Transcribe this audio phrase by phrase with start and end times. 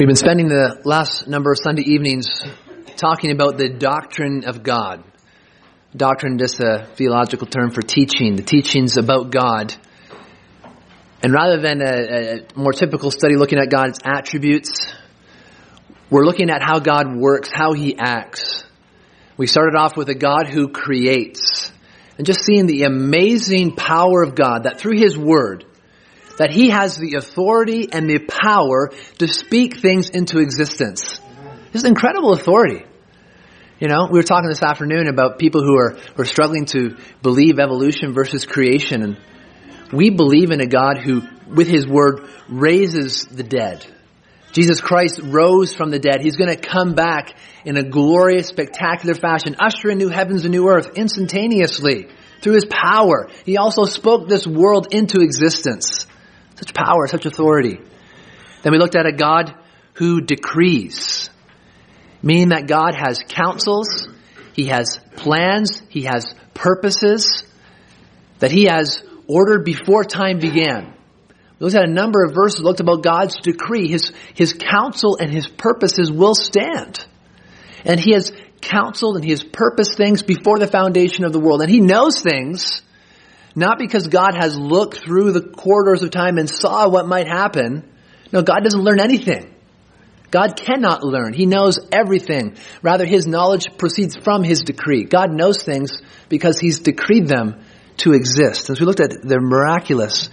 [0.00, 2.40] We've been spending the last number of Sunday evenings
[2.96, 5.04] talking about the doctrine of God.
[5.94, 9.74] Doctrine, just a theological term for teaching, the teachings about God.
[11.22, 14.90] And rather than a, a more typical study looking at God's attributes,
[16.08, 18.64] we're looking at how God works, how He acts.
[19.36, 21.70] We started off with a God who creates,
[22.16, 25.66] and just seeing the amazing power of God that through His Word,
[26.40, 31.20] that he has the authority and the power to speak things into existence.
[31.70, 32.82] This is incredible authority.
[33.78, 36.96] You know, we were talking this afternoon about people who are, who are struggling to
[37.20, 39.02] believe evolution versus creation.
[39.02, 39.18] And
[39.92, 43.84] we believe in a God who, with his word, raises the dead.
[44.52, 46.22] Jesus Christ rose from the dead.
[46.22, 47.36] He's going to come back
[47.66, 52.08] in a glorious, spectacular fashion, usher in new heavens and new earth instantaneously
[52.40, 53.28] through his power.
[53.44, 56.06] He also spoke this world into existence.
[56.60, 57.80] Such power, such authority.
[58.62, 59.54] Then we looked at a God
[59.94, 61.30] who decrees,
[62.22, 64.08] meaning that God has counsels,
[64.52, 67.44] He has plans, He has purposes,
[68.40, 70.94] that He has ordered before time began.
[71.58, 73.88] We looked at a number of verses, looked about God's decree.
[73.88, 77.02] His, his counsel and His purposes will stand.
[77.86, 81.62] And He has counseled and He has purposed things before the foundation of the world.
[81.62, 82.82] And He knows things
[83.54, 87.88] not because God has looked through the corridors of time and saw what might happen.
[88.32, 89.54] No, God doesn't learn anything.
[90.30, 91.32] God cannot learn.
[91.32, 92.56] He knows everything.
[92.82, 95.04] Rather, His knowledge proceeds from His decree.
[95.04, 97.64] God knows things because He's decreed them
[97.98, 98.70] to exist.
[98.70, 100.30] As we looked at the miraculous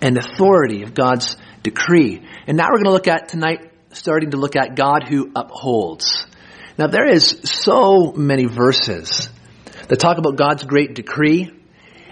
[0.00, 2.22] and authority of God's decree.
[2.46, 6.26] And now we're going to look at tonight, starting to look at God who upholds.
[6.78, 9.30] Now there is so many verses
[9.88, 11.50] that talk about God's great decree,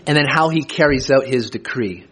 [0.07, 2.07] and then how he carries out his decree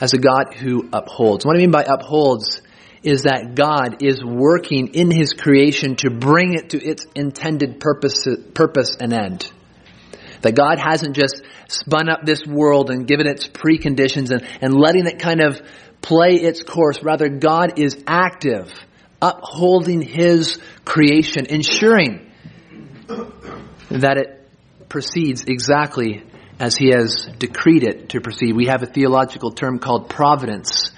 [0.00, 1.44] as a God who upholds.
[1.44, 2.62] What I mean by upholds
[3.02, 8.26] is that God is working in his creation to bring it to its intended purpose,
[8.54, 9.50] purpose and end.
[10.42, 15.06] That God hasn't just spun up this world and given its preconditions and, and letting
[15.06, 15.60] it kind of
[16.00, 17.02] play its course.
[17.02, 18.72] Rather, God is active,
[19.20, 22.30] upholding his creation, ensuring
[23.90, 24.48] that it
[24.88, 26.22] proceeds exactly
[26.60, 28.54] as he has decreed it to proceed.
[28.54, 30.90] We have a theological term called providence.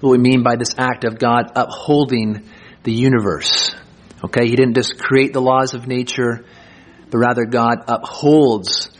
[0.00, 2.48] What we mean by this act of God upholding
[2.82, 3.74] the universe.
[4.24, 6.44] Okay, he didn't just create the laws of nature,
[7.10, 8.90] but rather God upholds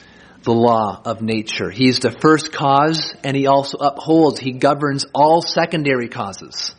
[0.43, 1.71] the law of nature.
[1.71, 6.75] He's the first cause and he also upholds, he governs all secondary causes.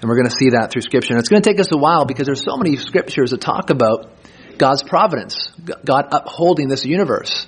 [0.00, 1.14] And we're going to see that through scripture.
[1.14, 3.70] And it's going to take us a while because there's so many scriptures that talk
[3.70, 4.12] about
[4.58, 5.50] God's providence,
[5.84, 7.46] God upholding this universe.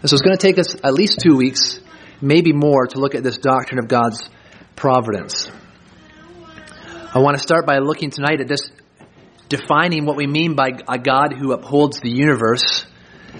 [0.00, 1.78] And so it's going to take us at least two weeks,
[2.22, 4.30] maybe more, to look at this doctrine of God's
[4.74, 5.50] providence.
[7.14, 8.70] I want to start by looking tonight at this,
[9.50, 12.86] defining what we mean by a God who upholds the universe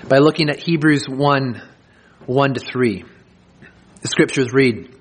[0.07, 1.63] by looking at Hebrews 1
[2.27, 3.05] 1 to 3.
[4.03, 4.95] The scriptures read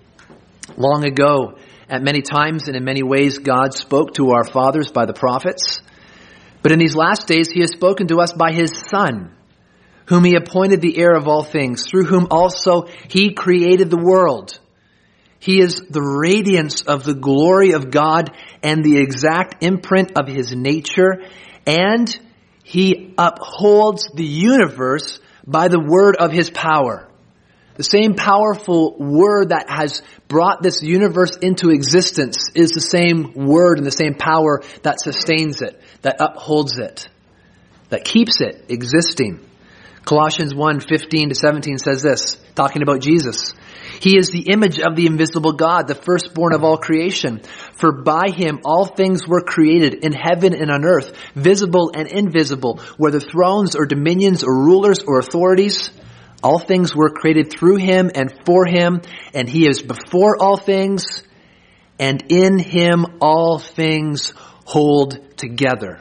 [0.77, 1.57] Long ago,
[1.89, 5.81] at many times and in many ways, God spoke to our fathers by the prophets.
[6.61, 9.35] But in these last days, He has spoken to us by His Son
[10.09, 14.59] whom he appointed the heir of all things, through whom also he created the world.
[15.37, 18.31] He is the radiance of the glory of God
[18.63, 21.21] and the exact imprint of his nature,
[21.65, 22.19] and
[22.63, 27.07] he upholds the universe by the word of his power.
[27.75, 33.77] The same powerful word that has brought this universe into existence is the same word
[33.77, 37.07] and the same power that sustains it, that upholds it,
[37.89, 39.45] that keeps it existing.
[40.05, 43.53] Colossians 1, 15 to 17 says this, talking about Jesus.
[43.99, 47.41] He is the image of the invisible God, the firstborn of all creation.
[47.75, 52.79] For by him all things were created in heaven and on earth, visible and invisible,
[52.97, 55.91] whether thrones or dominions or rulers or authorities.
[56.41, 59.01] All things were created through him and for him,
[59.33, 61.23] and he is before all things,
[61.99, 64.33] and in him all things
[64.63, 65.99] hold together.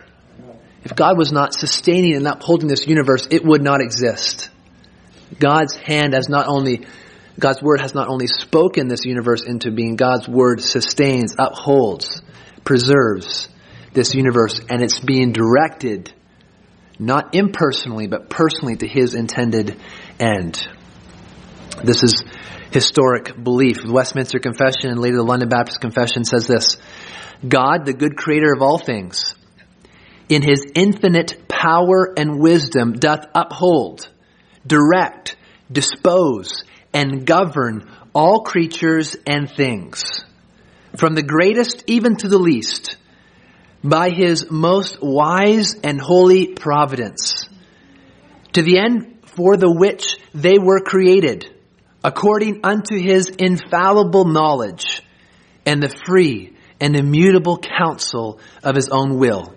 [0.88, 4.48] If God was not sustaining and upholding this universe, it would not exist.
[5.38, 6.86] God's hand has not only,
[7.38, 12.22] God's word has not only spoken this universe into being, God's word sustains, upholds,
[12.64, 13.50] preserves
[13.92, 16.10] this universe, and it's being directed
[16.98, 19.78] not impersonally, but personally to his intended
[20.18, 20.66] end.
[21.84, 22.24] This is
[22.72, 23.82] historic belief.
[23.82, 26.78] The Westminster Confession and later the London Baptist Confession says this
[27.46, 29.34] God, the good creator of all things,
[30.28, 34.08] in his infinite power and wisdom doth uphold,
[34.66, 35.36] direct,
[35.70, 40.24] dispose, and govern all creatures and things
[40.96, 42.96] from the greatest even to the least,
[43.84, 47.48] by his most wise and holy providence,
[48.52, 51.48] to the end for the which they were created,
[52.02, 55.02] according unto his infallible knowledge
[55.64, 59.54] and the free and immutable counsel of his own will,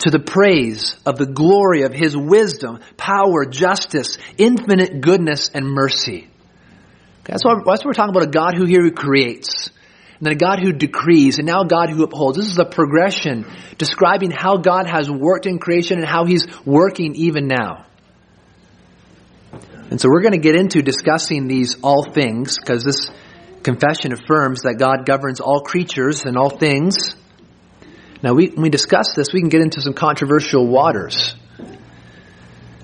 [0.00, 6.28] to the praise of the glory of his wisdom, power, justice, infinite goodness, and mercy.
[7.24, 9.70] That's what, that's what we're talking about a God who here who creates
[10.20, 12.36] and then a God who decrees, and now a God who upholds.
[12.36, 13.46] This is a progression
[13.78, 17.86] describing how God has worked in creation and how He's working even now.
[19.90, 23.10] And so we're going to get into discussing these all things, because this
[23.62, 27.16] confession affirms that God governs all creatures and all things.
[28.22, 31.34] Now, we, when we discuss this, we can get into some controversial waters.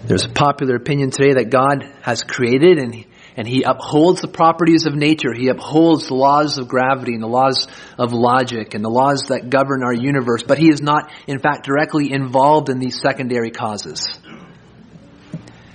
[0.05, 3.05] There's a popular opinion today that God has created and
[3.37, 5.35] and he upholds the properties of nature.
[5.35, 7.69] He upholds the laws of gravity and the laws
[7.99, 11.67] of logic and the laws that govern our universe, but he is not, in fact,
[11.67, 14.19] directly involved in these secondary causes.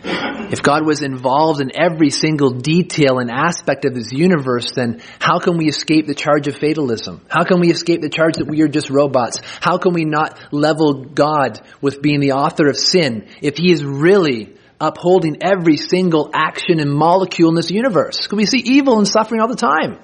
[0.03, 5.39] If God was involved in every single detail and aspect of this universe, then how
[5.39, 7.21] can we escape the charge of fatalism?
[7.29, 9.39] How can we escape the charge that we are just robots?
[9.61, 13.83] How can we not level God with being the author of sin if He is
[13.85, 18.19] really upholding every single action and molecule in this universe.
[18.23, 19.99] Because we see evil and suffering all the time.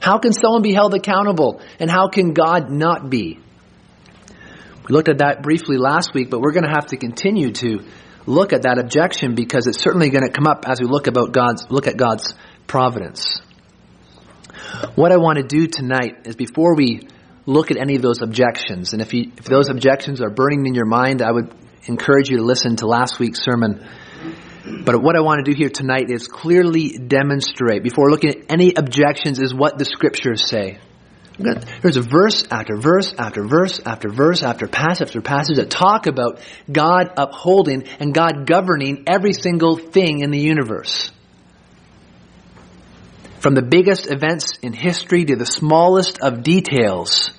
[0.00, 1.60] How can someone be held accountable?
[1.80, 3.40] And how can God not be?
[4.88, 7.84] We looked at that briefly last week, but we're going to have to continue to
[8.26, 11.32] look at that objection because it's certainly going to come up as we look about
[11.32, 12.34] God's look at God's
[12.66, 13.40] providence.
[14.94, 17.08] What I want to do tonight is before we
[17.46, 20.74] look at any of those objections, and if, you, if those objections are burning in
[20.74, 21.54] your mind, I would
[21.86, 23.86] encourage you to listen to last week's sermon.
[24.84, 28.72] But what I want to do here tonight is clearly demonstrate, before looking at any
[28.74, 30.78] objections, is what the scriptures say.
[31.38, 36.06] There's a verse after verse after verse after verse after passage after passage that talk
[36.06, 36.40] about
[36.70, 41.10] God upholding and God governing every single thing in the universe.
[43.40, 47.32] From the biggest events in history to the smallest of details,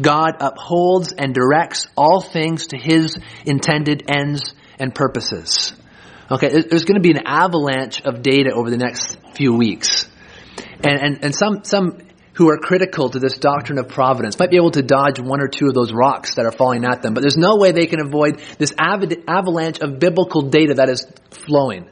[0.00, 5.74] God upholds and directs all things to His intended ends and purposes.
[6.30, 10.08] Okay, there's going to be an avalanche of data over the next few weeks.
[10.82, 11.98] And, and, and some, some
[12.34, 15.48] who are critical to this doctrine of providence might be able to dodge one or
[15.48, 18.00] two of those rocks that are falling at them, but there's no way they can
[18.00, 21.88] avoid this avalanche of biblical data that is flowing.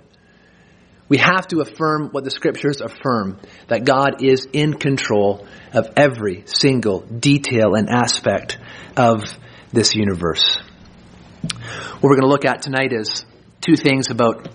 [1.08, 6.44] We have to affirm what the scriptures affirm that God is in control of every
[6.46, 8.58] single detail and aspect
[8.96, 9.24] of
[9.72, 10.58] this universe.
[11.42, 13.24] What we're going to look at tonight is
[13.60, 14.48] two things about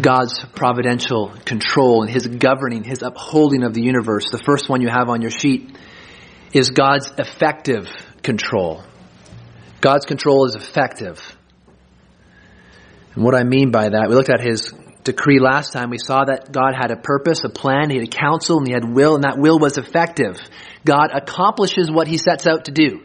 [0.00, 4.30] God's providential control and His governing, His upholding of the universe.
[4.30, 5.76] The first one you have on your sheet
[6.52, 7.88] is God's effective
[8.22, 8.82] control.
[9.80, 11.18] God's control is effective.
[13.14, 14.72] And what I mean by that, we looked at His
[15.02, 18.10] decree last time, we saw that God had a purpose, a plan, He had a
[18.10, 20.38] counsel, and He had will, and that will was effective.
[20.84, 23.00] God accomplishes what He sets out to do.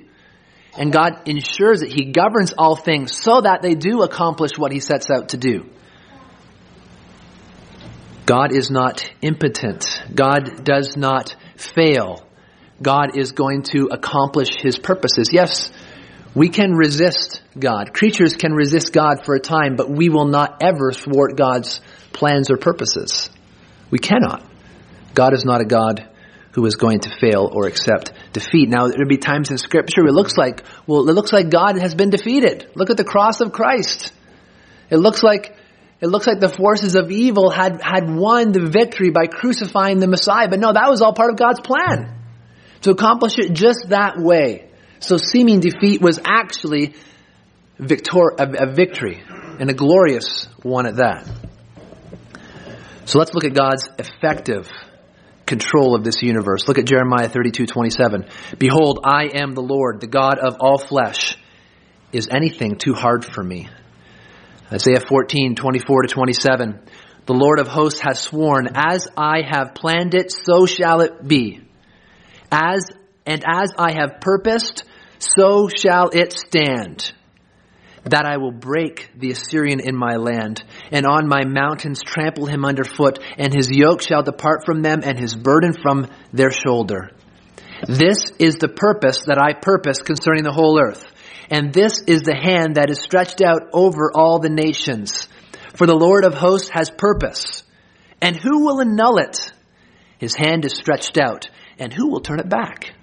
[0.78, 4.80] And God ensures that He governs all things so that they do accomplish what He
[4.80, 5.70] sets out to do.
[8.30, 10.04] God is not impotent.
[10.14, 12.24] God does not fail.
[12.80, 15.32] God is going to accomplish His purposes.
[15.34, 15.72] Yes,
[16.36, 17.92] we can resist God.
[17.92, 21.82] Creatures can resist God for a time, but we will not ever thwart God's
[22.14, 23.32] plans or purposes.
[23.90, 24.48] We cannot.
[25.16, 26.08] God is not a God
[26.52, 28.70] who is going to fail or accept defeat.
[28.70, 31.96] Now, there'll be times in Scripture it looks like, well, it looks like God has
[31.96, 32.70] been defeated.
[32.76, 34.14] Look at the cross of Christ.
[34.92, 35.56] It looks like
[36.02, 40.08] it looks like the forces of evil had, had won the victory by crucifying the
[40.08, 40.48] Messiah.
[40.48, 42.16] But no, that was all part of God's plan.
[42.84, 44.70] To accomplish it just that way.
[45.00, 46.94] So seeming defeat was actually
[47.78, 49.22] victor- a, a victory,
[49.60, 51.28] and a glorious one at that.
[53.06, 54.70] So let's look at God's effective
[55.46, 56.68] control of this universe.
[56.68, 58.26] Look at Jeremiah 32, 27.
[58.60, 61.38] Behold, I am the Lord, the God of all flesh.
[62.12, 63.70] Is anything too hard for me?
[64.72, 66.80] Isaiah 14, 24 to 27.
[67.26, 71.62] The Lord of hosts has sworn, as I have planned it, so shall it be.
[72.52, 72.84] As,
[73.26, 74.84] and as I have purposed,
[75.18, 77.12] so shall it stand.
[78.04, 82.64] That I will break the Assyrian in my land, and on my mountains trample him
[82.64, 87.12] underfoot, and his yoke shall depart from them, and his burden from their shoulder.
[87.88, 91.06] This is the purpose that I purpose concerning the whole earth.
[91.50, 95.28] And this is the hand that is stretched out over all the nations.
[95.74, 97.64] For the Lord of hosts has purpose.
[98.22, 99.52] And who will annul it?
[100.18, 102.94] His hand is stretched out And who will turn it back?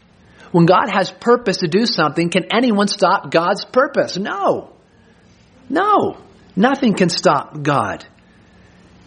[0.52, 4.16] When God has purpose to do something, can anyone stop God's purpose?
[4.16, 4.72] No.
[5.68, 6.18] No.
[6.54, 8.06] Nothing can stop God.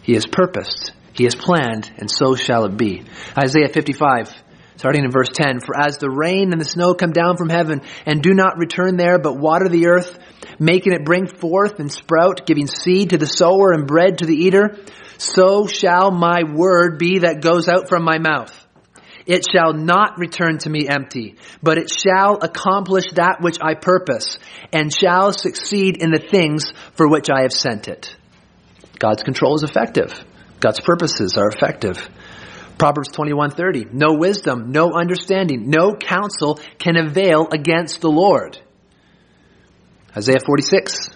[0.02, 3.04] He has purposed, He has planned, and so shall it be.
[3.36, 4.32] Isaiah 55,
[4.80, 7.82] starting in verse 10 For as the rain and the snow come down from heaven,
[8.06, 10.18] and do not return there, but water the earth,
[10.58, 14.34] making it bring forth and sprout, giving seed to the sower and bread to the
[14.34, 14.78] eater,
[15.18, 18.56] so shall my word be that goes out from my mouth.
[19.26, 24.38] It shall not return to me empty, but it shall accomplish that which I purpose,
[24.72, 28.16] and shall succeed in the things for which I have sent it.
[28.98, 30.24] God's control is effective.
[30.58, 31.98] God's purposes are effective.
[32.80, 38.58] Proverbs 21:30 No wisdom, no understanding, no counsel can avail against the Lord.
[40.16, 41.10] Isaiah 46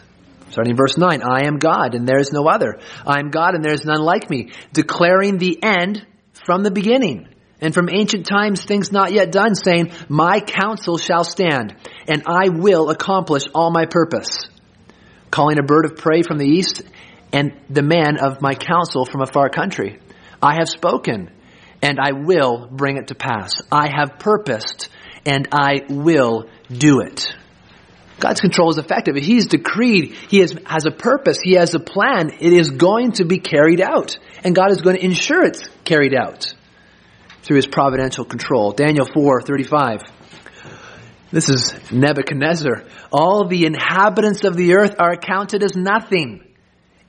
[0.50, 2.78] starting in verse 9 I am God and there is no other.
[3.06, 6.06] I am God and there is none like me, declaring the end
[6.47, 7.28] from the beginning.
[7.62, 11.75] And from ancient times things not yet done, saying, My counsel shall stand,
[12.06, 14.50] and I will accomplish all my purpose.
[15.30, 16.83] Calling a bird of prey from the east,
[17.33, 19.99] and the man of my counsel from a far country.
[20.42, 21.30] I have spoken,
[21.84, 23.60] and I will bring it to pass.
[23.70, 24.88] I have purposed,
[25.26, 27.28] and I will do it.
[28.18, 29.16] God's control is effective.
[29.16, 30.14] He's decreed.
[30.14, 31.40] He has, has a purpose.
[31.42, 32.30] He has a plan.
[32.40, 34.16] It is going to be carried out.
[34.42, 36.54] And God is going to ensure it's carried out
[37.42, 38.72] through his providential control.
[38.72, 40.08] Daniel 4:35.
[41.32, 42.84] This is Nebuchadnezzar.
[43.12, 46.44] All the inhabitants of the earth are accounted as nothing.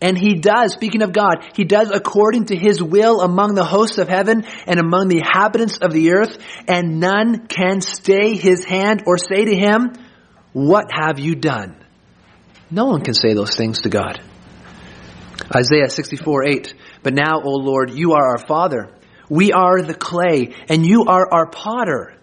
[0.01, 3.97] And he does, speaking of God, he does according to his will among the hosts
[3.97, 6.37] of heaven and among the inhabitants of the earth,
[6.67, 9.93] and none can stay his hand or say to him,
[10.51, 11.77] What have you done?
[12.69, 14.19] No one can say those things to God.
[15.55, 16.73] Isaiah 64 8.
[17.03, 18.89] But now, O Lord, you are our Father.
[19.29, 22.13] We are the clay, and you are our potter.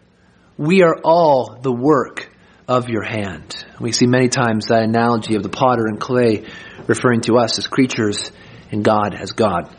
[0.59, 2.32] We are all the work
[2.69, 3.64] of your hand.
[3.81, 6.47] We see many times that analogy of the potter and clay
[6.87, 8.31] referring to us as creatures
[8.71, 9.75] and God as God.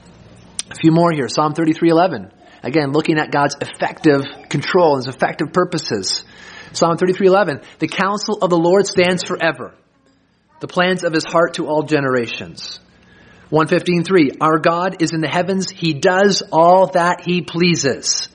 [0.69, 1.27] A few more here.
[1.27, 2.31] Psalm 33:11.
[2.61, 6.23] Again, looking at God's effective control, His effective purposes.
[6.71, 7.61] Psalm 33:11.
[7.79, 9.73] The counsel of the Lord stands forever.
[10.59, 12.79] The plans of his heart to all generations.
[13.51, 15.69] 115.3, our God is in the heavens.
[15.69, 18.29] He does all that he pleases.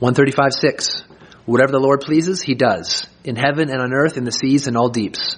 [0.00, 1.02] 135.6,
[1.46, 3.06] whatever the Lord pleases, he does.
[3.24, 5.36] In heaven and on earth, in the seas and all deeps.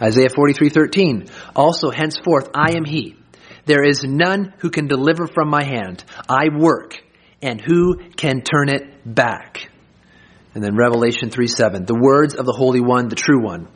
[0.00, 3.16] Isaiah 43.13, also henceforth I am he.
[3.64, 6.04] There is none who can deliver from my hand.
[6.28, 6.96] I work,
[7.42, 9.70] and who can turn it back?
[10.54, 13.68] And then Revelation 3.7, the words of the Holy One, the true one,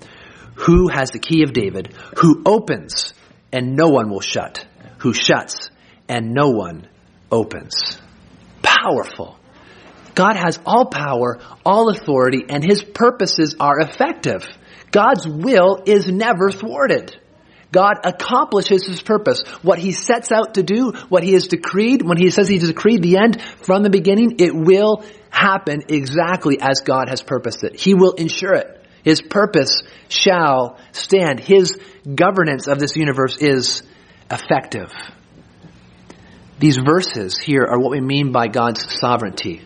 [0.55, 3.15] who has the key of David, who opens
[3.53, 4.65] and no one will shut,
[4.99, 5.71] who shuts
[6.09, 6.89] and no one
[7.31, 8.01] opens.
[8.63, 9.40] Powerful.
[10.15, 14.47] God has all power, all authority, and his purposes are effective.
[14.91, 17.17] God's will is never thwarted.
[17.73, 19.43] God accomplishes his purpose.
[19.63, 23.03] What he sets out to do, what he has decreed, when he says he decreed
[23.03, 27.79] the end from the beginning, it will happen exactly as God has purposed it.
[27.79, 28.85] He will ensure it.
[29.05, 31.41] His purpose shall stand.
[31.41, 31.79] His
[32.13, 33.83] governance of this universe is
[34.31, 34.91] effective.
[36.59, 39.63] These verses here are what we mean by God's sovereignty.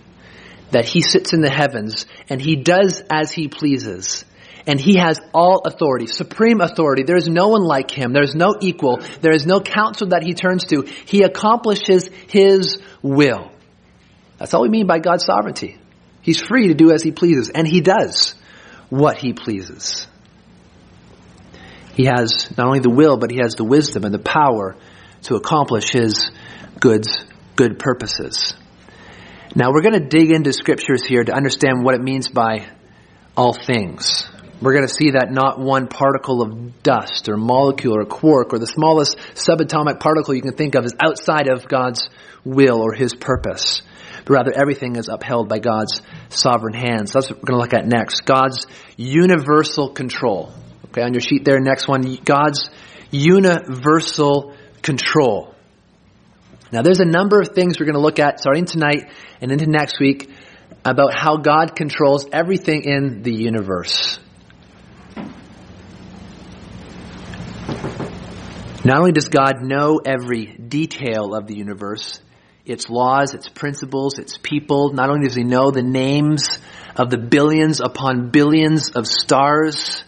[0.70, 4.24] That He sits in the heavens and He does as He pleases.
[4.66, 7.02] And He has all authority, supreme authority.
[7.02, 8.12] There is no one like Him.
[8.12, 9.00] There is no equal.
[9.20, 10.82] There is no counsel that He turns to.
[10.82, 13.50] He accomplishes His will.
[14.38, 15.78] That's all we mean by God's sovereignty.
[16.22, 18.34] He's free to do as He pleases, and He does
[18.94, 20.06] what he pleases.
[21.94, 24.76] He has not only the will, but he has the wisdom and the power
[25.22, 26.30] to accomplish his
[26.80, 27.24] goods,
[27.56, 28.54] good purposes.
[29.54, 32.68] Now we're going to dig into scriptures here to understand what it means by
[33.36, 34.28] all things.
[34.60, 38.58] We're going to see that not one particle of dust or molecule or quark or
[38.58, 42.08] the smallest subatomic particle you can think of is outside of God's
[42.44, 43.82] will or his purpose
[44.24, 47.12] but rather everything is upheld by God's sovereign hands.
[47.12, 48.22] That's what we're going to look at next.
[48.22, 50.52] God's universal control.
[50.86, 52.70] Okay, on your sheet there, next one, God's
[53.10, 55.53] universal control.
[56.72, 59.66] Now, there's a number of things we're going to look at starting tonight and into
[59.66, 60.30] next week
[60.84, 64.18] about how God controls everything in the universe.
[68.84, 72.20] Not only does God know every detail of the universe,
[72.66, 74.92] its laws, its principles, its people.
[74.92, 76.58] Not only does he know the names
[76.96, 80.04] of the billions upon billions of stars,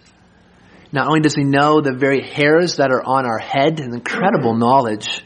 [0.93, 4.55] not only does he know the very hairs that are on our head, an incredible
[4.55, 5.23] knowledge,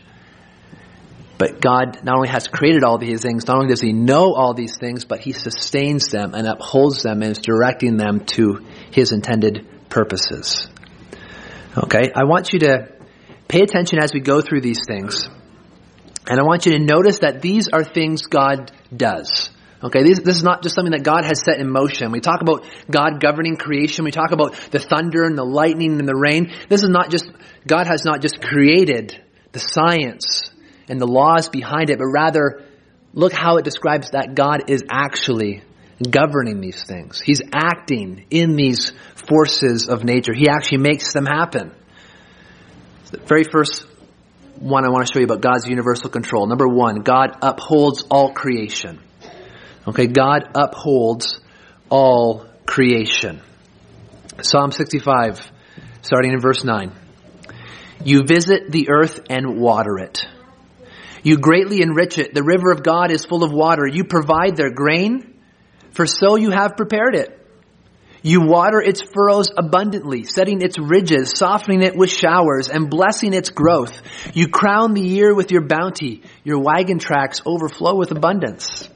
[1.41, 4.53] But God not only has created all these things, not only does He know all
[4.53, 9.13] these things, but He sustains them and upholds them and is directing them to His
[9.13, 10.69] intended purposes.
[11.75, 12.89] Okay, I want you to
[13.49, 15.31] pay attention as we go through these things.
[16.29, 19.49] And I want you to notice that these are things God does.
[19.83, 22.13] Okay, this, this, is not just something that God has set in motion.
[22.13, 24.05] We talk about God governing creation.
[24.05, 26.53] We talk about the thunder and the lightning and the rain.
[26.69, 27.31] This is not just,
[27.67, 29.19] God has not just created
[29.53, 30.50] the science
[30.91, 32.63] and the laws behind it, but rather
[33.15, 35.63] look how it describes that God is actually
[36.09, 37.21] governing these things.
[37.21, 40.33] He's acting in these forces of nature.
[40.35, 41.73] He actually makes them happen.
[43.11, 43.87] The very first
[44.59, 46.47] one I want to show you about God's universal control.
[46.47, 49.01] Number one, God upholds all creation.
[49.87, 51.41] Okay, God upholds
[51.89, 53.41] all creation.
[54.43, 55.51] Psalm 65,
[56.03, 56.93] starting in verse 9.
[58.05, 60.25] You visit the earth and water it.
[61.23, 62.35] You greatly enrich it.
[62.35, 63.87] The river of God is full of water.
[63.87, 65.41] You provide their grain,
[65.93, 67.37] for so you have prepared it.
[68.23, 73.49] You water its furrows abundantly, setting its ridges, softening it with showers, and blessing its
[73.49, 73.99] growth.
[74.35, 76.23] You crown the year with your bounty.
[76.45, 78.89] Your wagon tracks overflow with abundance.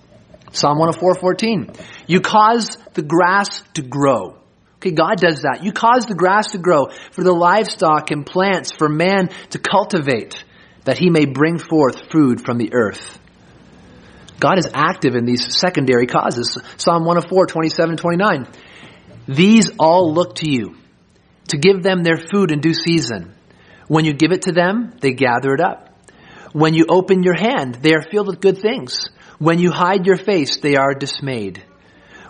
[0.52, 1.74] Psalm 104:14.
[2.06, 4.36] You cause the grass to grow.
[4.76, 5.64] Okay, God does that.
[5.64, 10.44] You cause the grass to grow for the livestock and plants for man to cultivate
[10.84, 13.18] that he may bring forth food from the earth.
[14.40, 16.58] God is active in these secondary causes.
[16.76, 18.46] Psalm 104, 27, 29.
[19.26, 20.76] These all look to you
[21.48, 23.34] to give them their food in due season.
[23.88, 25.90] When you give it to them, they gather it up.
[26.52, 29.08] When you open your hand, they are filled with good things.
[29.38, 31.62] When you hide your face, they are dismayed.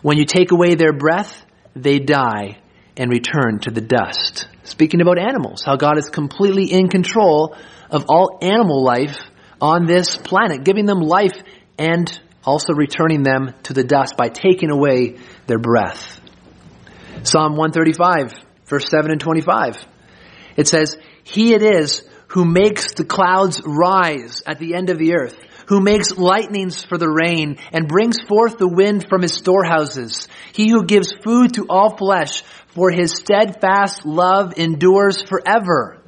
[0.02, 1.44] When you take away their breath,
[1.75, 2.58] they die
[2.96, 4.46] and return to the dust.
[4.62, 7.56] Speaking about animals, how God is completely in control
[7.94, 9.16] of all animal life
[9.60, 11.40] on this planet, giving them life
[11.78, 16.20] and also returning them to the dust by taking away their breath.
[17.22, 18.34] Psalm 135,
[18.66, 19.76] verse 7 and 25.
[20.56, 25.14] It says, He it is who makes the clouds rise at the end of the
[25.14, 30.28] earth who makes lightnings for the rain and brings forth the wind from his storehouses.
[30.52, 32.42] He who gives food to all flesh
[32.75, 36.03] for his steadfast love endures forever.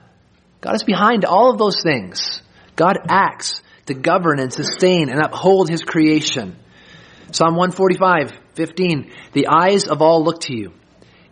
[0.66, 2.42] God is behind all of those things.
[2.74, 6.56] God acts to govern and sustain and uphold his creation.
[7.30, 9.12] Psalm 145, 15.
[9.32, 10.72] The eyes of all look to you,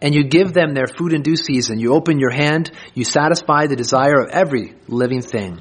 [0.01, 1.81] and you give them their food in due season.
[1.81, 5.61] You open your hand, you satisfy the desire of every living thing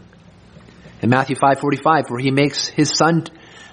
[1.01, 3.25] in Matthew 5:45 where he makes his sun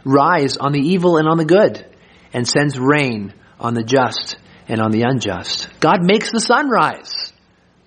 [0.03, 1.85] rise on the evil and on the good
[2.33, 5.69] and sends rain on the just and on the unjust.
[5.79, 7.20] God makes the sun rise.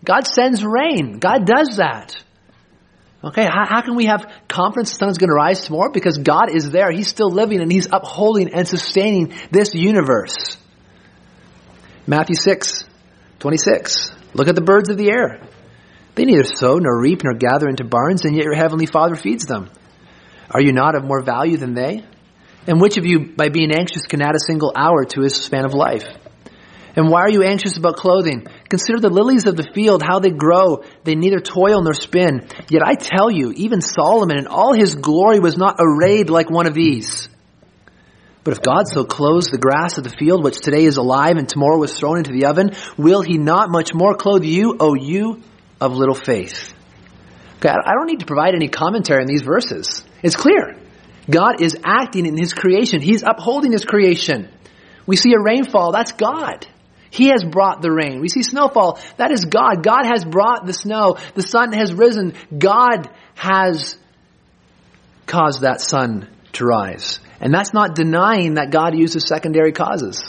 [0.04, 1.20] God sends rain.
[1.20, 2.16] God does that.
[3.24, 5.92] Okay, how, how can we have confidence the sun is going to rise tomorrow?
[5.92, 6.92] Because God is there.
[6.92, 10.58] He's still living and He's upholding and sustaining this universe.
[12.06, 12.84] Matthew 6,
[13.40, 14.12] 26.
[14.34, 15.42] Look at the birds of the air.
[16.16, 19.46] They neither sow nor reap nor gather into barns, and yet your heavenly Father feeds
[19.46, 19.70] them.
[20.52, 22.04] Are you not of more value than they?
[22.68, 25.66] And which of you, by being anxious, can add a single hour to his span
[25.66, 26.06] of life?
[26.96, 28.46] And why are you anxious about clothing?
[28.70, 30.84] Consider the lilies of the field, how they grow.
[31.04, 32.48] They neither toil nor spin.
[32.70, 36.68] Yet I tell you, even Solomon in all his glory was not arrayed like one
[36.68, 37.30] of these.
[38.44, 41.48] But if God so clothes the grass of the field, which today is alive and
[41.48, 45.42] tomorrow is thrown into the oven, will he not much more clothe you, O you
[45.84, 46.74] of little faith.
[47.58, 50.04] Okay, I don't need to provide any commentary on these verses.
[50.22, 50.78] It's clear.
[51.30, 53.02] God is acting in His creation.
[53.02, 54.50] He's upholding His creation.
[55.06, 56.68] We see a rainfall, that's God.
[57.14, 58.22] He has brought the rain.
[58.22, 59.84] We see snowfall, that is God.
[59.84, 61.18] God has brought the snow.
[61.36, 62.34] The sun has risen.
[62.58, 64.00] God has
[65.28, 67.20] caused that sun to rise.
[67.40, 70.24] And that's not denying that God uses secondary causes.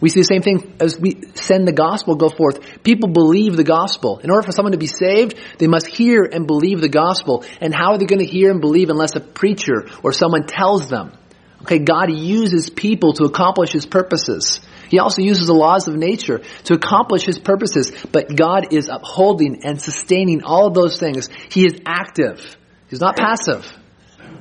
[0.00, 2.82] We see the same thing as we send the gospel go forth.
[2.82, 4.18] People believe the gospel.
[4.20, 7.44] In order for someone to be saved, they must hear and believe the gospel.
[7.60, 10.88] And how are they going to hear and believe unless a preacher or someone tells
[10.88, 11.12] them?
[11.60, 14.60] Okay, God uses people to accomplish His purposes.
[14.92, 17.92] He also uses the laws of nature to accomplish His purposes.
[18.12, 21.30] But God is upholding and sustaining all of those things.
[21.48, 22.58] He is active.
[22.90, 23.66] He's not passive.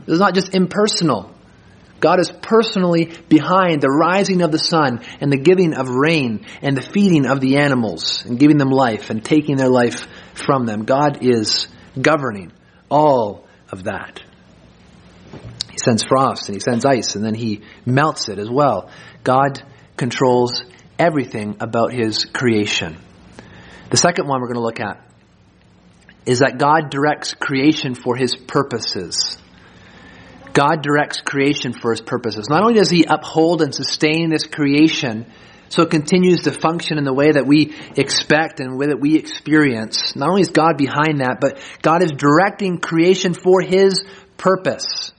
[0.06, 1.34] It's not just impersonal.
[2.02, 6.76] God is personally behind the rising of the sun and the giving of rain and
[6.76, 10.84] the feeding of the animals and giving them life and taking their life from them.
[10.84, 12.52] God is governing
[12.90, 14.22] all of that.
[15.72, 18.92] He sends frost and he sends ice and then he melts it as well.
[19.24, 19.64] God
[20.02, 20.64] controls
[20.98, 22.98] everything about his creation.
[23.92, 25.00] The second one we're going to look at
[26.26, 29.38] is that God directs creation for his purposes.
[30.54, 32.50] God directs creation for his purposes.
[32.50, 35.28] Not only does he uphold and sustain this creation
[35.70, 39.00] so it continues to function in the way that we expect and the way that
[39.00, 44.04] we experience, not only is God behind that, but God is directing creation for his
[44.38, 45.14] purpose.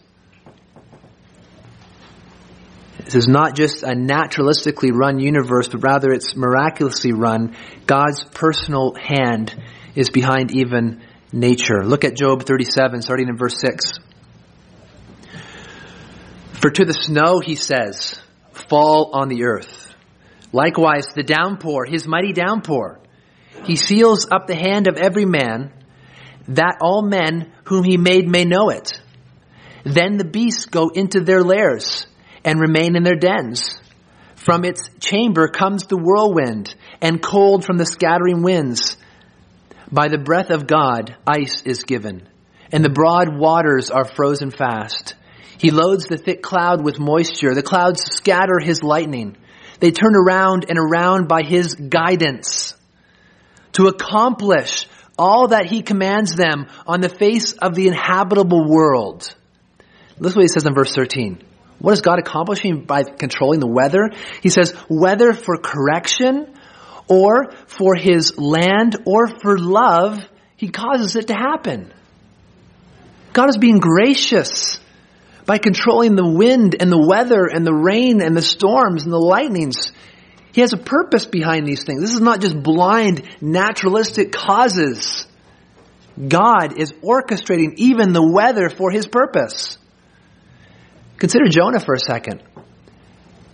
[3.04, 7.56] This is not just a naturalistically run universe, but rather it's miraculously run.
[7.86, 9.54] God's personal hand
[9.94, 11.84] is behind even nature.
[11.84, 13.92] Look at Job 37, starting in verse 6.
[16.54, 18.20] For to the snow, he says,
[18.52, 19.92] fall on the earth.
[20.52, 23.00] Likewise, the downpour, his mighty downpour.
[23.64, 25.72] He seals up the hand of every man,
[26.48, 29.00] that all men whom he made may know it.
[29.84, 32.06] Then the beasts go into their lairs
[32.44, 33.80] and remain in their dens.
[34.36, 38.96] From its chamber comes the whirlwind and cold from the scattering winds.
[39.90, 42.28] By the breath of God, ice is given
[42.72, 45.14] and the broad waters are frozen fast.
[45.58, 47.54] He loads the thick cloud with moisture.
[47.54, 49.36] The clouds scatter his lightning.
[49.78, 52.74] They turn around and around by his guidance
[53.72, 59.34] to accomplish all that he commands them on the face of the inhabitable world.
[60.18, 61.42] Listen what he says in verse 13.
[61.82, 64.10] What is God accomplishing by controlling the weather?
[64.40, 66.54] He says, whether for correction
[67.08, 70.24] or for his land or for love,
[70.56, 71.92] he causes it to happen.
[73.32, 74.78] God is being gracious
[75.44, 79.18] by controlling the wind and the weather and the rain and the storms and the
[79.18, 79.90] lightnings.
[80.52, 82.00] He has a purpose behind these things.
[82.00, 85.26] This is not just blind, naturalistic causes.
[86.28, 89.78] God is orchestrating even the weather for his purpose.
[91.22, 92.42] Consider Jonah for a second.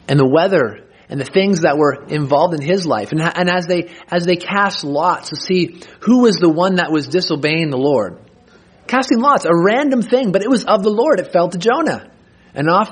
[0.08, 3.12] And the weather and the things that were involved in his life.
[3.12, 6.90] And, and as they, as they cast lots to see who was the one that
[6.90, 8.18] was disobeying the Lord,
[8.88, 11.20] Casting lots, a random thing, but it was of the Lord.
[11.20, 12.10] It fell to Jonah.
[12.54, 12.90] And off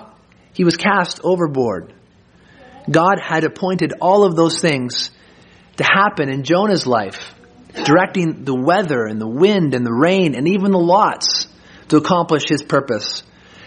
[0.53, 1.95] he was cast overboard.
[2.89, 5.11] God had appointed all of those things
[5.79, 7.35] to happen in Jonah's life,
[7.85, 11.49] directing the weather and the wind and the rain and even the lots
[11.89, 13.23] to accomplish his purpose.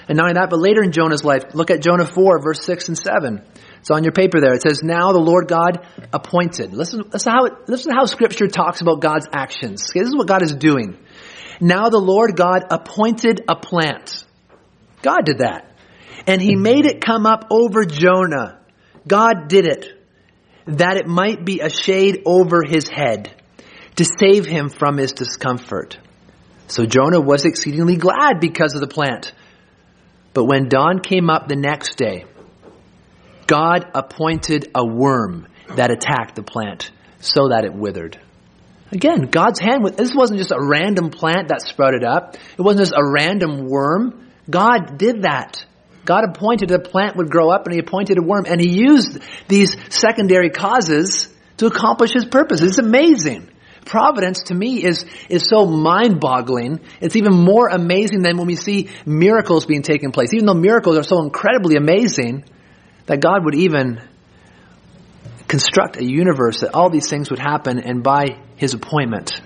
[0.09, 2.87] And not only that, but later in Jonah's life, look at Jonah 4, verse 6
[2.87, 3.43] and 7.
[3.79, 4.55] It's on your paper there.
[4.55, 6.73] It says, Now the Lord God appointed.
[6.73, 9.87] Listen, listen, how, listen how Scripture talks about God's actions.
[9.91, 10.97] Okay, this is what God is doing.
[11.61, 14.25] Now the Lord God appointed a plant.
[15.03, 15.75] God did that.
[16.25, 18.59] And he made it come up over Jonah.
[19.07, 19.87] God did it.
[20.65, 23.31] That it might be a shade over his head
[23.97, 25.99] to save him from his discomfort.
[26.67, 29.33] So Jonah was exceedingly glad because of the plant.
[30.33, 32.25] But when dawn came up the next day,
[33.47, 38.19] God appointed a worm that attacked the plant so that it withered.
[38.91, 42.35] Again, God's hand, this wasn't just a random plant that sprouted up.
[42.57, 44.31] It wasn't just a random worm.
[44.49, 45.63] God did that.
[46.05, 49.19] God appointed a plant would grow up and he appointed a worm and he used
[49.47, 52.61] these secondary causes to accomplish his purpose.
[52.61, 53.49] It's amazing.
[53.89, 56.79] Providence to me is, is so mind boggling.
[57.01, 60.31] It's even more amazing than when we see miracles being taken place.
[60.31, 62.45] Even though miracles are so incredibly amazing
[63.07, 63.99] that God would even
[65.47, 69.41] construct a universe that all these things would happen and by his appointment.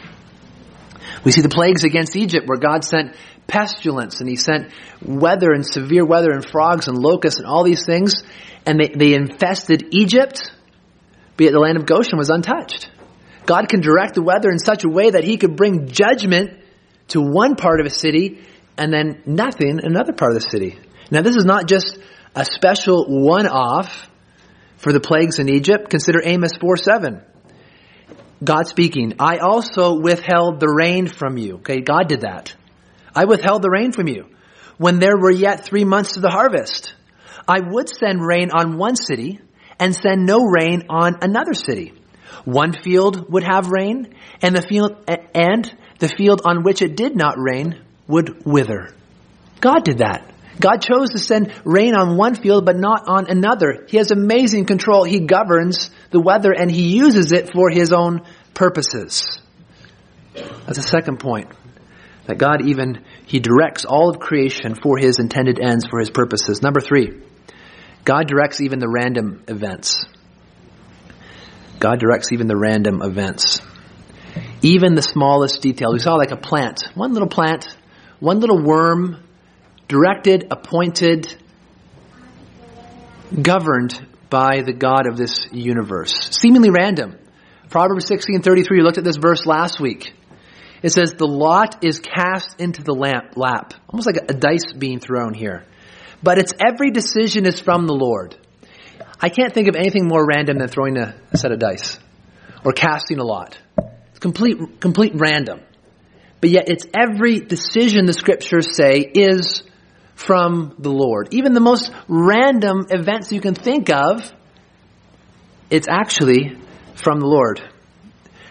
[1.24, 3.16] We see the plagues against Egypt where God sent
[3.48, 7.86] pestilence and he sent weather and severe weather and frogs and locusts and all these
[7.86, 8.24] things
[8.66, 10.52] and they, they infested Egypt,
[11.38, 12.90] but yet the land of Goshen was untouched.
[13.46, 16.60] God can direct the weather in such a way that he could bring judgment
[17.10, 18.44] to one part of a city
[18.78, 20.80] and then nothing in another part of the city.
[21.12, 21.98] Now this is not just
[22.36, 24.10] a special one-off
[24.78, 25.90] for the plagues in Egypt.
[25.90, 27.22] Consider Amos 4 7.
[28.44, 31.56] God speaking, I also withheld the rain from you.
[31.58, 32.54] Okay, God did that.
[33.16, 34.28] I withheld the rain from you
[34.78, 36.94] when there were yet three months to the harvest.
[37.48, 39.40] I would send rain on one city
[39.80, 41.94] and send no rain on another city.
[42.46, 47.16] One field would have rain and the field, and the field on which it did
[47.16, 48.94] not rain would wither.
[49.62, 50.30] God did that.
[50.60, 53.86] God chose to send rain on one field but not on another.
[53.88, 55.04] He has amazing control.
[55.04, 58.22] He governs the weather and he uses it for his own
[58.54, 59.42] purposes.
[60.34, 61.50] That's a second point.
[62.28, 66.62] That God even, he directs all of creation for his intended ends, for his purposes.
[66.62, 67.22] Number three,
[68.06, 70.06] God directs even the random events.
[71.84, 73.62] God directs even the random events.
[74.62, 75.92] Even the smallest detail.
[75.92, 77.68] We saw like a plant, one little plant,
[78.22, 79.22] one little worm
[79.90, 81.36] directed, appointed,
[83.40, 86.30] governed by the God of this universe.
[86.32, 87.18] Seemingly random.
[87.70, 90.14] Proverbs 16:33, we looked at this verse last week.
[90.84, 93.74] It says the lot is cast into the lamp, lap.
[93.90, 95.66] Almost like a dice being thrown here.
[96.24, 98.38] But it's every decision is from the Lord.
[99.24, 101.98] I can't think of anything more random than throwing a, set of dice
[102.66, 103.58] or casting a lot.
[104.10, 105.62] It's complete, complete random.
[106.42, 109.64] But yet it's every decision the scriptures say is
[110.16, 111.30] from the Lord.
[111.34, 114.30] Even the most random events you can think of,
[115.70, 116.58] it's actually
[116.96, 117.62] from the Lord.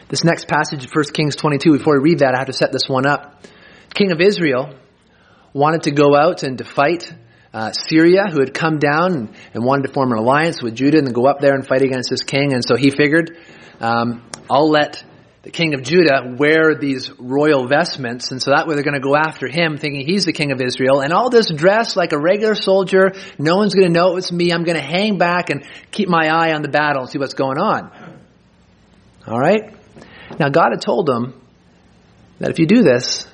[0.09, 2.89] This next passage, 1 Kings 22, before we read that, I have to set this
[2.89, 3.45] one up.
[3.93, 4.75] King of Israel
[5.53, 7.13] wanted to go out and to fight
[7.53, 11.15] uh, Syria, who had come down and, wanted to form an alliance with Judah and
[11.15, 12.53] go up there and fight against this king.
[12.53, 13.37] And so he figured,
[13.81, 15.05] um, I'll let
[15.43, 19.01] the king of Judah wear these royal vestments, and so that way they're going to
[19.01, 21.01] go after him, thinking he's the king of Israel.
[21.01, 24.53] And all this dress like a regular soldier, no one's going to know it's me.
[24.53, 27.35] I'm going to hang back and keep my eye on the battle and see what's
[27.35, 27.91] going on.
[29.27, 29.75] All right.
[30.39, 31.41] Now God had told them
[32.39, 33.27] that if you do this,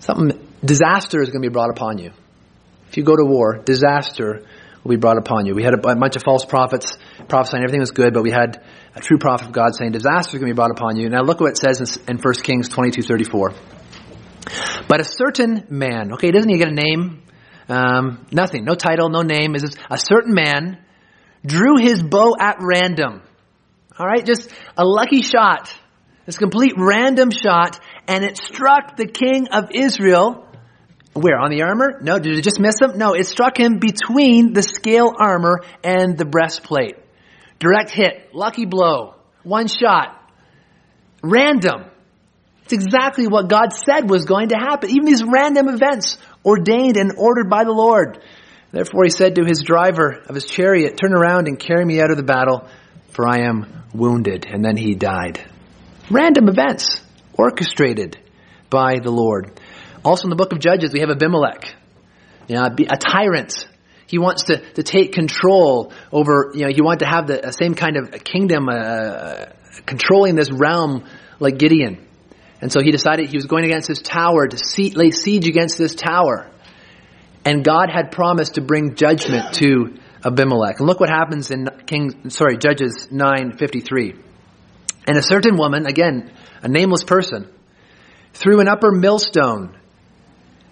[0.00, 2.12] something disaster is going to be brought upon you.
[2.88, 4.42] If you go to war, disaster
[4.82, 5.54] will be brought upon you.
[5.54, 6.96] We had a bunch of false prophets
[7.28, 8.62] prophesying everything was good, but we had
[8.94, 11.08] a true prophet of God saying disaster is going to be brought upon you.
[11.08, 13.54] Now look what it says in 1 Kings 22, 34.
[14.88, 17.22] But a certain man, okay, doesn't he get a name?
[17.68, 19.54] Um, nothing, no title, no name.
[19.54, 20.78] Is a certain man
[21.44, 23.22] drew his bow at random.
[23.98, 25.72] All right, just a lucky shot,
[26.24, 30.47] this complete random shot, and it struck the king of Israel
[31.18, 31.38] where?
[31.38, 31.98] On the armor?
[32.00, 32.18] No.
[32.18, 32.96] Did it just miss him?
[32.96, 33.14] No.
[33.14, 36.96] It struck him between the scale armor and the breastplate.
[37.58, 38.34] Direct hit.
[38.34, 39.14] Lucky blow.
[39.42, 40.14] One shot.
[41.22, 41.84] Random.
[42.64, 44.90] It's exactly what God said was going to happen.
[44.90, 48.22] Even these random events ordained and ordered by the Lord.
[48.70, 52.10] Therefore he said to his driver of his chariot, turn around and carry me out
[52.10, 52.68] of the battle,
[53.10, 54.46] for I am wounded.
[54.46, 55.42] And then he died.
[56.10, 57.02] Random events
[57.32, 58.18] orchestrated
[58.68, 59.58] by the Lord.
[60.08, 61.74] Also in the book of Judges, we have Abimelech,
[62.46, 63.68] you know, a tyrant.
[64.06, 67.74] He wants to, to take control over, you know, he wanted to have the same
[67.74, 69.44] kind of kingdom, uh,
[69.84, 71.04] controlling this realm
[71.40, 72.08] like Gideon.
[72.62, 75.76] And so he decided he was going against this tower to see, lay siege against
[75.76, 76.50] this tower.
[77.44, 80.78] And God had promised to bring judgment to Abimelech.
[80.78, 84.16] And look what happens in King, sorry, Judges 9:53.
[85.06, 86.30] And a certain woman, again,
[86.62, 87.46] a nameless person,
[88.32, 89.77] threw an upper millstone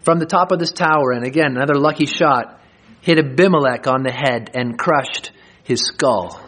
[0.07, 2.61] from the top of this tower, and again, another lucky shot,
[3.01, 5.33] hit Abimelech on the head and crushed
[5.65, 6.41] his skull.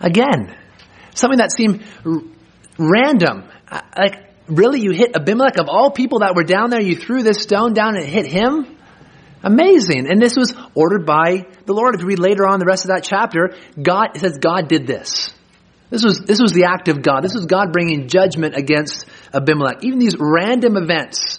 [0.00, 0.56] Again,
[1.14, 2.22] something that seemed r-
[2.78, 3.44] random.
[3.94, 7.42] Like, really, you hit Abimelech of all people that were down there, you threw this
[7.42, 8.78] stone down and hit him?
[9.42, 10.10] Amazing.
[10.10, 11.94] And this was ordered by the Lord.
[11.94, 15.30] If you read later on the rest of that chapter, God says God did this.
[15.90, 17.20] This was, this was the act of God.
[17.20, 19.04] This was God bringing judgment against
[19.34, 19.84] Abimelech.
[19.84, 21.38] Even these random events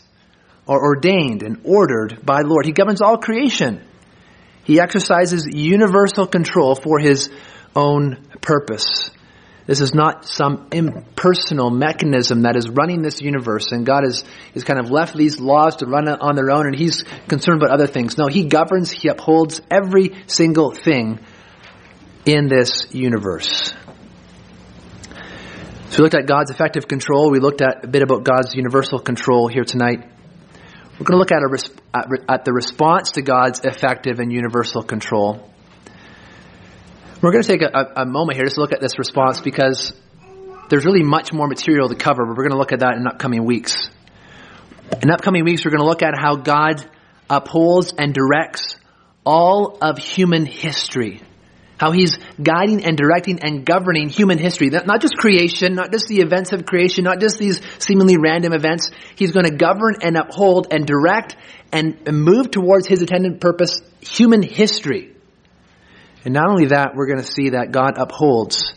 [0.67, 2.65] are ordained and ordered by the Lord.
[2.65, 3.81] He governs all creation.
[4.63, 7.29] He exercises universal control for his
[7.75, 9.11] own purpose.
[9.65, 14.65] This is not some impersonal mechanism that is running this universe and God has, has
[14.65, 17.87] kind of left these laws to run on their own and he's concerned about other
[17.87, 18.17] things.
[18.17, 21.19] No, he governs, he upholds every single thing
[22.25, 23.73] in this universe.
[25.89, 27.31] So we looked at God's effective control.
[27.31, 30.09] We looked at a bit about God's universal control here tonight.
[31.03, 35.49] We're going to look at, a, at, the response to God's effective and universal control.
[37.21, 39.91] We're going to take a, a, moment here just to look at this response because
[40.69, 43.05] there's really much more material to cover, but we're going to look at that in
[43.05, 43.89] upcoming weeks.
[45.01, 46.89] In upcoming weeks, we're going to look at how God
[47.29, 48.77] upholds and directs
[49.25, 51.21] all of human history
[51.83, 54.69] how he's guiding and directing and governing human history.
[54.69, 58.89] Not just creation, not just the events of creation, not just these seemingly random events.
[59.17, 61.35] He's going to govern and uphold and direct
[61.73, 65.13] and move towards his intended purpose, human history.
[66.23, 68.73] And not only that, we're going to see that God upholds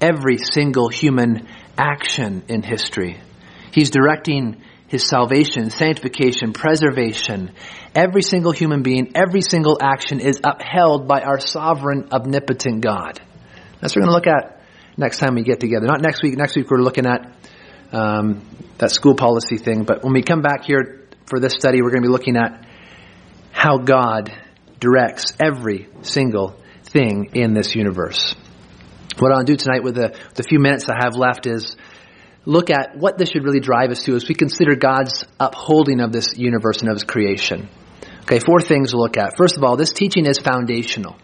[0.00, 3.20] every single human action in history.
[3.72, 7.50] He's directing his salvation, sanctification, preservation.
[7.94, 13.20] Every single human being, every single action is upheld by our sovereign, omnipotent God.
[13.80, 14.60] That's what we're going to look at
[14.96, 15.86] next time we get together.
[15.86, 16.36] Not next week.
[16.36, 17.36] Next week we're looking at
[17.92, 18.42] um,
[18.78, 19.84] that school policy thing.
[19.84, 22.66] But when we come back here for this study, we're going to be looking at
[23.52, 24.32] how God
[24.80, 28.34] directs every single thing in this universe.
[29.18, 31.76] What I'll do tonight with the, the few minutes I have left is
[32.44, 36.12] look at what this should really drive us to as we consider God's upholding of
[36.12, 37.68] this universe and of his creation.
[38.24, 39.36] Okay, four things to look at.
[39.36, 41.16] First of all, this teaching is foundational.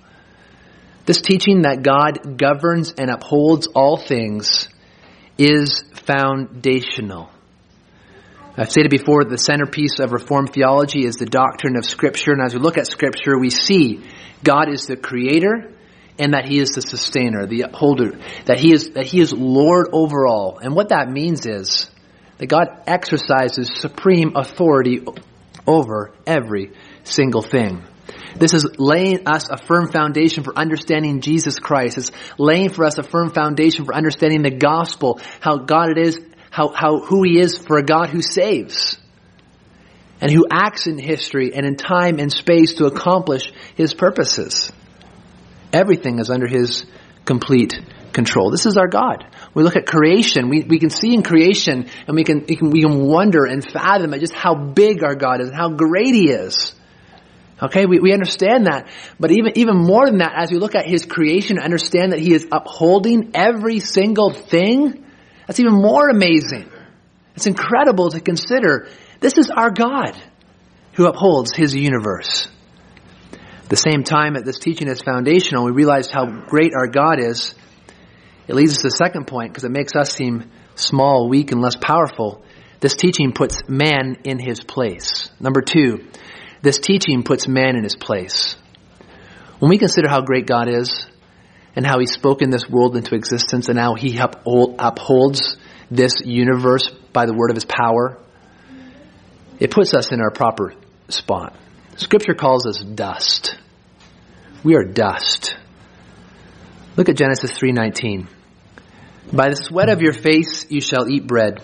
[1.06, 4.68] This teaching that God governs and upholds all things
[5.38, 7.30] is foundational.
[8.54, 12.52] I've stated before the centerpiece of Reformed theology is the doctrine of Scripture, and as
[12.52, 14.04] we look at Scripture, we see
[14.44, 15.72] God is the creator
[16.18, 19.88] and that He is the sustainer, the upholder, that He is, that He is Lord
[19.92, 20.58] over all.
[20.58, 21.90] And what that means is
[22.36, 25.02] that God exercises supreme authority
[25.66, 26.72] over every
[27.04, 27.84] single thing.
[28.36, 31.98] This is laying us a firm foundation for understanding Jesus Christ.
[31.98, 36.20] It's laying for us a firm foundation for understanding the gospel, how God it is,
[36.50, 38.96] how, how, who He is for a God who saves
[40.20, 44.70] and who acts in history and in time and space to accomplish His purposes.
[45.72, 46.84] Everything is under His
[47.24, 47.80] complete
[48.12, 48.50] control.
[48.50, 49.24] This is our God.
[49.54, 50.48] We look at creation.
[50.48, 53.64] We, we can see in creation and we can, we can, we can wonder and
[53.64, 56.74] fathom at just how big our God is and how great He is.
[57.62, 58.88] Okay, we, we understand that.
[59.18, 62.32] But even, even more than that, as we look at His creation, understand that He
[62.32, 65.04] is upholding every single thing,
[65.46, 66.70] that's even more amazing.
[67.36, 68.88] It's incredible to consider.
[69.20, 70.20] This is our God
[70.94, 72.48] who upholds His universe.
[73.32, 77.20] At the same time that this teaching is foundational, we realize how great our God
[77.20, 77.54] is.
[78.48, 81.60] It leads us to the second point because it makes us seem small, weak, and
[81.60, 82.42] less powerful.
[82.80, 85.28] This teaching puts man in his place.
[85.38, 86.06] Number two,
[86.62, 88.56] this teaching puts man in his place.
[89.58, 91.06] When we consider how great God is
[91.76, 95.56] and how he spoken this world into existence and how he upholds
[95.90, 98.18] this universe by the word of his power,
[99.58, 100.74] it puts us in our proper
[101.08, 101.54] spot.
[101.96, 103.56] Scripture calls us dust.
[104.64, 105.56] We are dust.
[106.96, 108.28] Look at Genesis 3:19.
[109.32, 111.62] By the sweat of your face you shall eat bread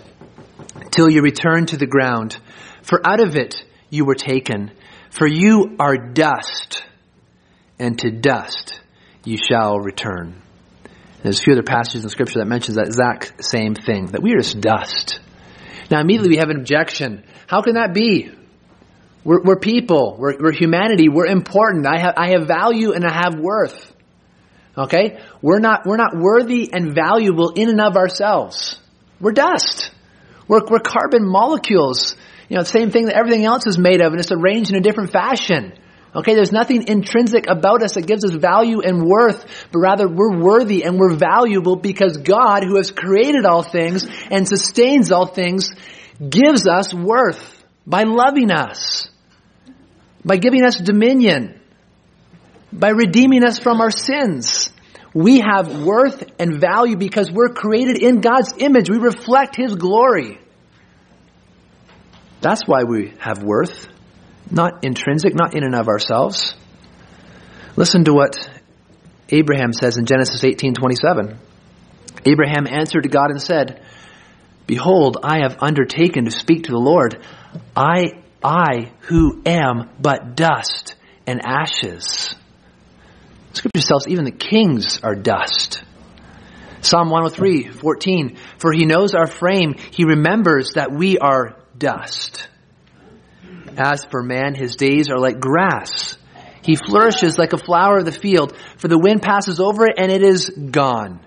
[0.90, 2.36] till you return to the ground,
[2.82, 4.70] for out of it you were taken,
[5.10, 6.84] for you are dust,
[7.78, 8.80] and to dust
[9.24, 10.42] you shall return.
[11.22, 14.32] There's a few other passages in Scripture that mentions that exact same thing, that we
[14.32, 15.18] are just dust.
[15.90, 17.24] Now immediately we have an objection.
[17.46, 18.30] How can that be?
[19.24, 20.16] We're, we're people.
[20.18, 21.08] We're, we're, humanity.
[21.08, 21.86] We're important.
[21.86, 23.92] I have, I have value and I have worth.
[24.78, 25.18] Okay?
[25.42, 28.78] We're not, we're not worthy and valuable in and of ourselves.
[29.20, 29.90] We're dust.
[30.46, 32.14] We're, we're carbon molecules
[32.48, 34.76] you know, the same thing that everything else is made of and it's arranged in
[34.76, 35.72] a different fashion.
[36.14, 40.38] Okay, there's nothing intrinsic about us that gives us value and worth, but rather we're
[40.38, 45.74] worthy and we're valuable because God, who has created all things and sustains all things,
[46.26, 49.10] gives us worth by loving us,
[50.24, 51.60] by giving us dominion,
[52.72, 54.70] by redeeming us from our sins.
[55.12, 58.88] We have worth and value because we're created in God's image.
[58.88, 60.38] We reflect His glory.
[62.46, 63.88] That's why we have worth.
[64.52, 66.54] Not intrinsic, not in and of ourselves.
[67.74, 68.36] Listen to what
[69.30, 71.38] Abraham says in Genesis 18:27.
[72.24, 73.80] Abraham answered to God and said,
[74.68, 77.18] "Behold, I have undertaken to speak to the Lord.
[77.74, 78.12] I
[78.44, 80.94] I who am but dust
[81.26, 82.36] and ashes."
[83.54, 85.82] Scripture tells even the kings are dust.
[86.80, 88.36] Psalm 103, 14.
[88.58, 89.74] For he knows our frame.
[89.90, 92.48] He remembers that we are dust.
[93.76, 96.16] As for man, his days are like grass.
[96.62, 100.10] He flourishes like a flower of the field, for the wind passes over it and
[100.10, 101.20] it is gone,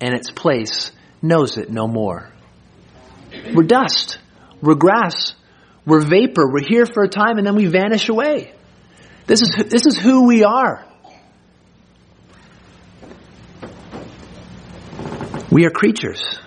[0.00, 2.30] and its place knows it no more.
[3.54, 4.18] We're dust.
[4.60, 5.34] We're grass.
[5.86, 6.50] We're vapor.
[6.50, 8.52] We're here for a time and then we vanish away.
[9.26, 10.84] This is, this is who we are.
[15.50, 16.38] We are creatures.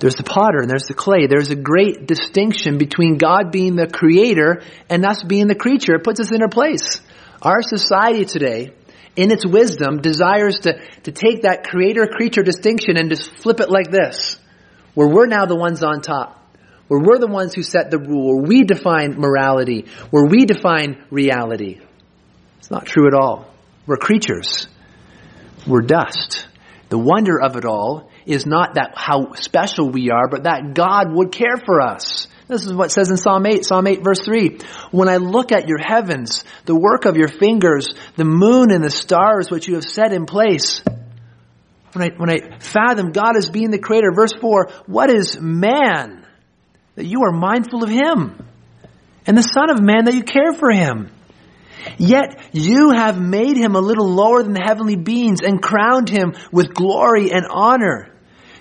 [0.00, 1.26] There's the potter and there's the clay.
[1.26, 5.94] There's a great distinction between God being the creator and us being the creature.
[5.94, 7.02] It puts us in our place.
[7.42, 8.72] Our society today,
[9.14, 13.70] in its wisdom, desires to, to take that creator creature distinction and just flip it
[13.70, 14.38] like this.
[14.94, 16.38] Where we're now the ones on top.
[16.88, 18.38] Where we're the ones who set the rule.
[18.38, 19.86] Where we define morality.
[20.10, 21.78] Where we define reality.
[22.58, 23.52] It's not true at all.
[23.86, 24.66] We're creatures.
[25.66, 26.46] We're dust.
[26.88, 31.12] The wonder of it all is not that how special we are, but that God
[31.12, 32.28] would care for us.
[32.48, 34.58] This is what says in Psalm 8, Psalm 8 verse 3.
[34.90, 38.90] When I look at your heavens, the work of your fingers, the moon and the
[38.90, 40.82] stars which you have set in place,
[41.92, 46.26] when I, when I fathom God as being the creator, verse 4, what is man
[46.94, 48.46] that you are mindful of him?
[49.26, 51.10] And the son of man that you care for him?
[51.98, 56.34] Yet you have made him a little lower than the heavenly beings and crowned him
[56.52, 58.09] with glory and honor.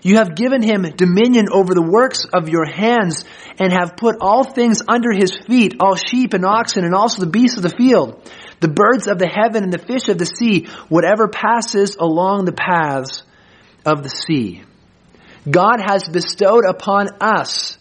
[0.02, 3.26] You have given him dominion over the works of your hands
[3.60, 7.32] and have put all things under his feet, all sheep and oxen and also the
[7.32, 8.22] beasts of the field,
[8.62, 12.54] the birds of the heaven and the fish of the sea, whatever passes along the
[12.54, 13.24] paths
[13.86, 14.64] of the sea.
[15.50, 17.78] God has bestowed upon us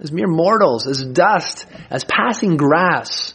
[0.00, 3.34] as mere mortals, as dust, as passing grass.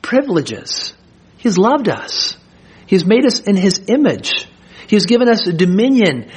[0.00, 0.94] Privileges.
[1.36, 2.36] He's loved us.
[2.86, 4.46] He's made us in His image.
[4.86, 6.30] He has given us dominion,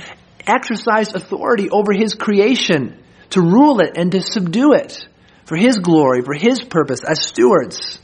[0.47, 5.07] exercised authority over His creation to rule it and to subdue it
[5.45, 7.99] for His glory, for His purpose as stewards.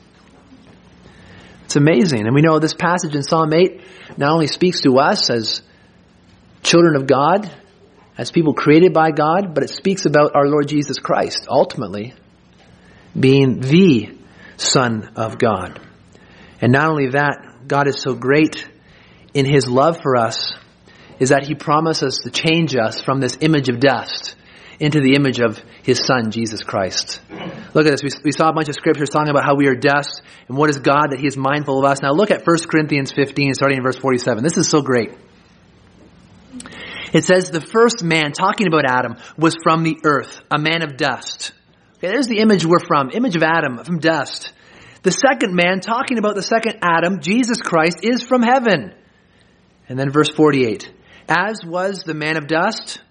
[1.66, 2.26] It's amazing.
[2.26, 3.82] And we know this passage in Psalm 8
[4.18, 5.62] not only speaks to us as
[6.64, 7.50] children of God,
[8.18, 12.14] as people created by God, but it speaks about our Lord Jesus Christ, ultimately,
[13.18, 14.16] being the
[14.58, 15.80] Son of God.
[16.60, 18.68] And not only that, God is so great
[19.34, 20.54] in His love for us,
[21.22, 24.36] is that He promises to change us from this image of dust
[24.82, 27.22] into the image of his son, Jesus Christ.
[27.76, 28.02] Look at this.
[28.02, 30.72] We, we saw a bunch of scriptures talking about how we are dust and what
[30.72, 32.02] is God that he is mindful of us.
[32.02, 34.44] Now look at 1 Corinthians 15 starting in verse 47.
[34.44, 35.12] This is so great.
[37.14, 40.98] It says the first man, talking about Adam, was from the earth, a man of
[40.98, 41.52] dust.
[41.98, 44.52] Okay, there's the image we're from, image of Adam, from dust.
[45.04, 48.96] The second man, talking about the second Adam, Jesus Christ, is from heaven.
[49.88, 50.92] And then verse 48.
[51.28, 53.02] As was the man of dust,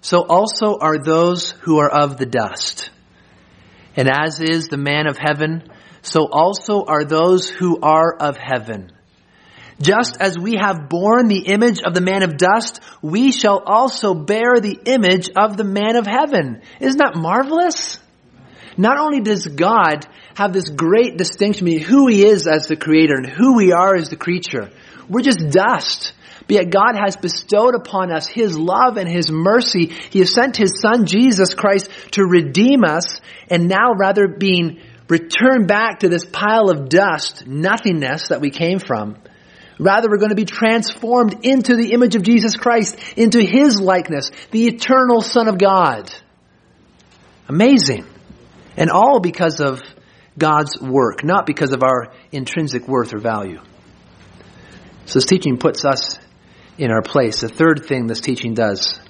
[0.00, 2.90] so also are those who are of the dust.
[3.96, 5.68] And as is the man of heaven,
[6.02, 8.92] so also are those who are of heaven.
[9.80, 14.14] Just as we have borne the image of the man of dust, we shall also
[14.14, 16.62] bear the image of the man of heaven.
[16.80, 17.98] Isn't that marvelous?
[18.78, 23.16] Not only does God have this great distinction between who he is as the creator
[23.16, 24.70] and who we are as the creature,
[25.08, 26.12] we're just dust.
[26.46, 29.86] But yet God has bestowed upon us His love and His mercy.
[30.10, 35.68] He has sent His Son, Jesus Christ, to redeem us, and now rather being returned
[35.68, 39.16] back to this pile of dust, nothingness that we came from,
[39.78, 44.30] rather we're going to be transformed into the image of Jesus Christ, into His likeness,
[44.50, 46.12] the eternal Son of God.
[47.48, 48.04] Amazing.
[48.76, 49.80] And all because of
[50.38, 53.60] God's work, not because of our intrinsic worth or value.
[55.06, 56.18] So this teaching puts us
[56.78, 57.40] in our place.
[57.40, 59.00] The third thing this teaching does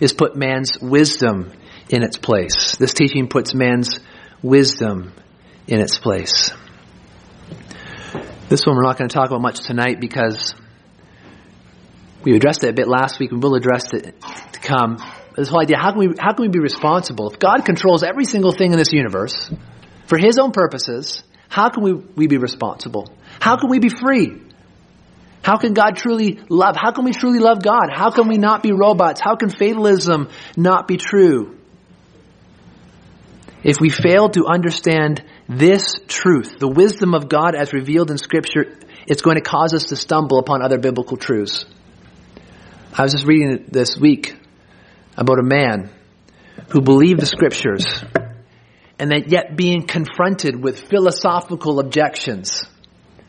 [0.00, 1.52] is put man's wisdom
[1.88, 2.76] in its place.
[2.76, 4.00] This teaching puts man's
[4.42, 5.12] wisdom
[5.66, 6.52] in its place.
[8.48, 10.54] This one we're not going to talk about much tonight because
[12.22, 14.14] we addressed it a bit last week and we'll address it
[14.52, 14.98] to come.
[15.36, 17.30] This whole idea, how can we, how can we be responsible?
[17.30, 19.50] If God controls every single thing in this universe
[20.06, 23.08] for His own purposes, how can we, we be responsible?
[23.40, 24.42] How can we be free?
[25.46, 26.74] How can God truly love?
[26.74, 27.88] How can we truly love God?
[27.94, 29.20] How can we not be robots?
[29.20, 31.56] How can fatalism not be true?
[33.62, 38.76] If we fail to understand this truth, the wisdom of God as revealed in Scripture,
[39.06, 41.64] it's going to cause us to stumble upon other biblical truths.
[42.92, 44.34] I was just reading this week
[45.16, 45.90] about a man
[46.70, 47.86] who believed the Scriptures
[48.98, 52.64] and that yet being confronted with philosophical objections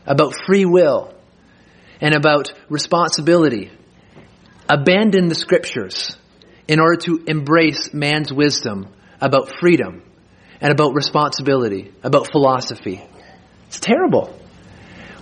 [0.04, 1.14] about free will
[2.00, 3.70] and about responsibility.
[4.68, 6.16] Abandon the scriptures
[6.66, 8.88] in order to embrace man's wisdom
[9.20, 10.02] about freedom
[10.60, 13.02] and about responsibility, about philosophy.
[13.66, 14.38] It's terrible.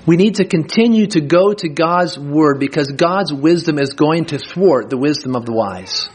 [0.06, 4.38] We need to continue to go to God's word because God's wisdom is going to
[4.38, 6.08] thwart the wisdom of the wise.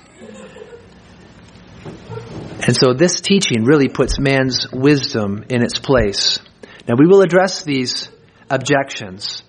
[2.66, 6.39] And so this teaching really puts man's wisdom in its place.
[6.88, 8.07] Now we will address these
[8.49, 9.43] objections.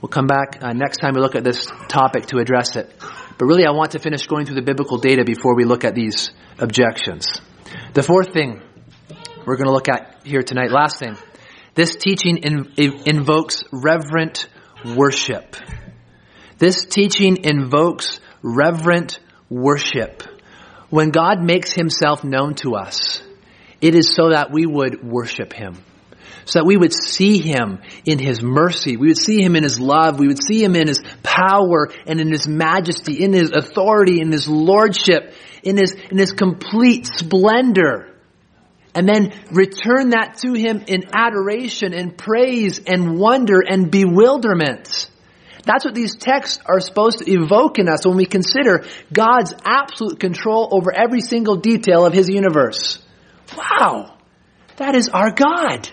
[0.00, 2.90] We'll come back uh, next time we look at this topic to address it.
[3.36, 5.94] But really, I want to finish going through the biblical data before we look at
[5.94, 7.40] these objections.
[7.92, 8.62] The fourth thing
[9.44, 11.16] we're going to look at here tonight, last thing,
[11.74, 12.72] this teaching in,
[13.06, 14.48] invokes reverent
[14.84, 15.56] worship.
[16.56, 19.18] This teaching invokes reverent
[19.50, 20.22] worship.
[20.88, 23.22] When God makes himself known to us,
[23.80, 25.76] it is so that we would worship him
[26.44, 28.96] so that we would see him in his mercy.
[28.96, 30.18] We would see him in his love.
[30.18, 34.30] We would see him in his power and in his majesty, in his authority, in
[34.30, 38.06] his lordship, in his, in his complete splendor.
[38.94, 45.08] And then return that to him in adoration and praise and wonder and bewilderment.
[45.64, 50.18] That's what these texts are supposed to evoke in us when we consider God's absolute
[50.18, 53.00] control over every single detail of his universe.
[53.56, 54.16] Wow!
[54.76, 55.88] That is our God.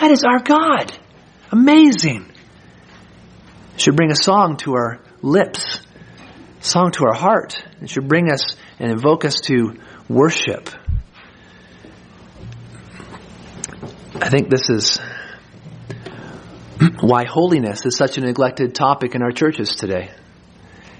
[0.00, 0.96] That is our God.
[1.52, 2.32] Amazing.
[3.76, 5.80] Should bring a song to our lips,
[6.60, 7.62] song to our heart.
[7.82, 9.74] It should bring us and invoke us to
[10.08, 10.70] worship.
[14.14, 14.98] I think this is
[17.00, 20.10] why holiness is such a neglected topic in our churches today.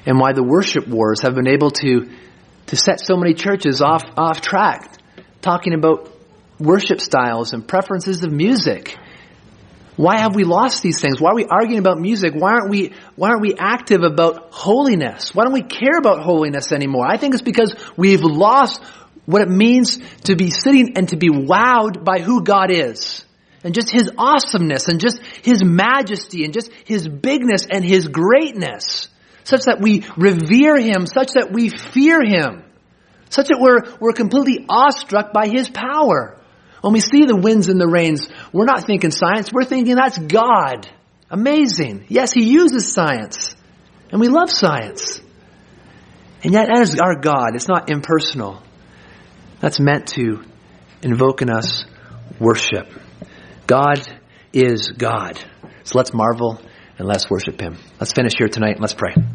[0.04, 2.10] And why the worship wars have been able to
[2.66, 4.98] to set so many churches off, off track,
[5.40, 6.19] talking about
[6.60, 8.96] worship styles and preferences of music.
[9.96, 11.20] Why have we lost these things?
[11.20, 12.32] Why are we arguing about music?
[12.34, 15.34] Why aren't we, why aren't we active about holiness?
[15.34, 17.06] Why don't we care about holiness anymore?
[17.06, 18.82] I think it's because we've lost
[19.26, 23.24] what it means to be sitting and to be wowed by who God is.
[23.62, 29.08] And just His awesomeness and just His majesty and just His bigness and His greatness.
[29.44, 32.64] Such that we revere Him, such that we fear Him.
[33.28, 36.39] Such that we're, we're completely awestruck by His power.
[36.80, 40.18] When we see the winds and the rains, we're not thinking science, we're thinking that's
[40.18, 40.88] God.
[41.30, 42.06] Amazing.
[42.08, 43.54] Yes, He uses science.
[44.10, 45.20] And we love science.
[46.42, 47.54] And yet that is our God.
[47.54, 48.62] It's not impersonal.
[49.60, 50.42] That's meant to
[51.02, 51.84] invoke in us
[52.38, 52.88] worship.
[53.66, 54.00] God
[54.52, 55.38] is God.
[55.84, 56.60] So let's marvel
[56.98, 57.78] and let's worship Him.
[58.00, 58.80] Let's finish here tonight.
[58.80, 59.14] Let's pray.